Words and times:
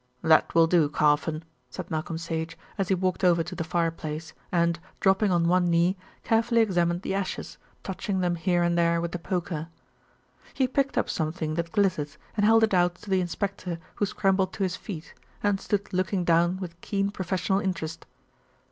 "That 0.23 0.55
will 0.55 0.65
do, 0.65 0.89
Carfon," 0.89 1.43
said 1.69 1.91
Malcolm 1.91 2.17
Sage, 2.17 2.57
as 2.75 2.87
he 2.87 2.95
walked 2.95 3.23
over 3.23 3.43
to 3.43 3.53
the 3.53 3.63
fireplace 3.63 4.33
and, 4.51 4.79
dropping 4.99 5.29
on 5.29 5.47
one 5.47 5.69
knee, 5.69 5.95
carefully 6.23 6.61
examined 6.61 7.03
the 7.03 7.13
ashes, 7.13 7.59
touching 7.83 8.19
them 8.19 8.33
here 8.33 8.63
and 8.63 8.75
there 8.75 8.99
with 8.99 9.11
the 9.11 9.19
poker. 9.19 9.67
He 10.55 10.67
picked 10.67 10.97
up 10.97 11.07
something 11.07 11.53
that 11.53 11.71
glittered 11.71 12.15
and 12.35 12.43
held 12.47 12.63
it 12.63 12.73
out 12.73 12.95
to 12.95 13.11
the 13.11 13.21
inspector 13.21 13.77
who 13.93 14.07
scrambled 14.07 14.53
to 14.53 14.63
his 14.63 14.75
feet, 14.75 15.13
and 15.43 15.61
stood 15.61 15.93
looking 15.93 16.23
down 16.23 16.57
with 16.57 16.81
keen 16.81 17.11
professional 17.11 17.59
interest. 17.59 18.07